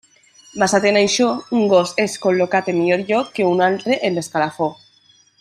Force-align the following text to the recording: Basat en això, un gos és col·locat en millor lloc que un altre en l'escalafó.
Basat 0.61 0.85
en 0.91 0.95
això, 1.01 1.27
un 1.57 1.67
gos 1.73 1.91
és 2.05 2.15
col·locat 2.23 2.73
en 2.73 2.79
millor 2.81 3.05
lloc 3.11 3.31
que 3.37 3.47
un 3.53 3.63
altre 3.69 3.99
en 4.09 4.19
l'escalafó. 4.21 4.73